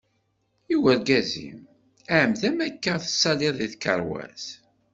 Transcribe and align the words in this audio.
I 0.73 0.75
urgaz-im? 0.91 1.59
iɛemmed-am 2.11 2.57
akka 2.67 2.89
ad 2.95 3.01
tettalliḍ 3.03 3.53
di 3.57 3.67
tkerwas? 3.73 4.43